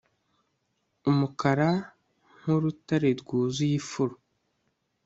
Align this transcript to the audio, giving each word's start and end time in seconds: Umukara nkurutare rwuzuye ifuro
Umukara 1.09 1.69
nkurutare 2.37 3.09
rwuzuye 3.21 3.73
ifuro 3.81 4.13